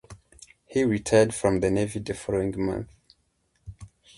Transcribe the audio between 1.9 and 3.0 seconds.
the following month.